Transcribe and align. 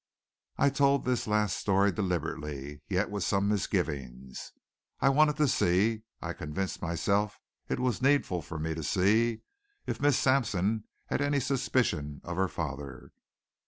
I 0.57 0.71
told 0.71 1.05
this 1.05 1.27
last 1.27 1.57
story 1.57 1.91
deliberately, 1.91 2.81
yet 2.89 3.11
with 3.11 3.23
some 3.23 3.47
misgivings. 3.47 4.51
I 4.99 5.09
wanted 5.09 5.37
to 5.37 5.47
see 5.47 6.01
I 6.19 6.33
convinced 6.33 6.81
myself 6.81 7.39
it 7.69 7.79
was 7.79 8.01
needful 8.01 8.41
for 8.41 8.57
me 8.57 8.73
to 8.73 8.81
see 8.81 9.41
if 9.85 10.01
Miss 10.01 10.17
Sampson 10.17 10.85
had 11.05 11.21
any 11.21 11.39
suspicion 11.39 12.19
of 12.23 12.35
her 12.35 12.47
father. 12.47 13.11